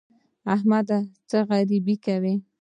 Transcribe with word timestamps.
احمده! 0.55 0.99
څه 1.29 1.37
غريبي 1.49 1.95
کوې؟ 2.05 2.35